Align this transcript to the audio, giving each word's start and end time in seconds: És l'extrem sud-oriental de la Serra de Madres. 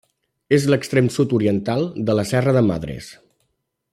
És 0.55 0.63
l'extrem 0.73 1.09
sud-oriental 1.17 1.85
de 2.09 2.17
la 2.21 2.27
Serra 2.33 2.57
de 2.59 2.67
Madres. 2.71 3.13